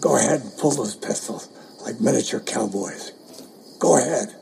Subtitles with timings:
[0.00, 1.48] Go ahead and pull those pistols
[1.84, 3.12] like miniature cowboys.
[3.78, 4.34] Go ahead.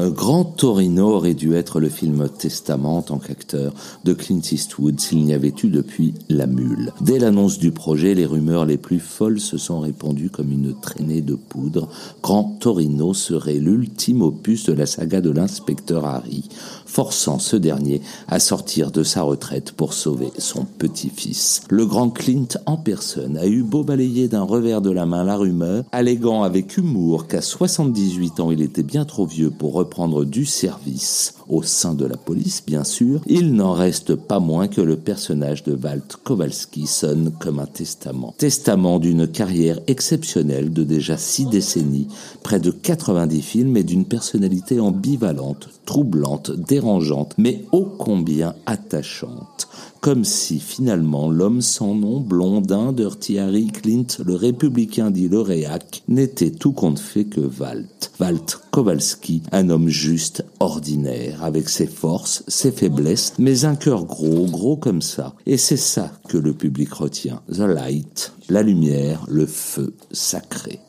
[0.00, 3.74] Grand Torino aurait dû être le film Testament en tant qu'acteur
[4.04, 6.92] de Clint Eastwood s'il n'y avait eu depuis La Mule.
[7.00, 11.20] Dès l'annonce du projet, les rumeurs les plus folles se sont répandues comme une traînée
[11.20, 11.88] de poudre.
[12.22, 16.48] Grand Torino serait l'ultime opus de la saga de l'inspecteur Harry,
[16.86, 21.62] forçant ce dernier à sortir de sa retraite pour sauver son petit-fils.
[21.70, 25.36] Le grand Clint en personne a eu beau balayer d'un revers de la main la
[25.36, 30.44] rumeur, alléguant avec humour qu'à 78 ans il était bien trop vieux pour prendre du
[30.44, 34.96] service au sein de la police, bien sûr, il n'en reste pas moins que le
[34.96, 38.34] personnage de Walt Kowalski sonne comme un testament.
[38.38, 42.08] Testament d'une carrière exceptionnelle de déjà six décennies,
[42.42, 49.68] près de 90 films et d'une personnalité ambivalente, troublante, dérangeante, mais ô combien attachante
[50.00, 56.50] comme si finalement l'homme sans nom, blondin, Dirty Harry Clint, le républicain dit Loréac, n'était
[56.50, 58.10] tout compte fait que Walt.
[58.20, 64.46] Walt Kowalski, un homme juste, ordinaire, avec ses forces, ses faiblesses, mais un cœur gros,
[64.46, 65.34] gros comme ça.
[65.46, 67.42] Et c'est ça que le public retient.
[67.52, 70.80] The light, la lumière, le feu sacré.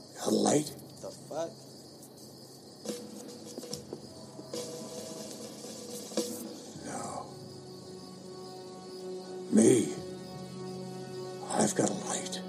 [9.52, 9.90] Me.
[11.52, 12.49] I've got a light.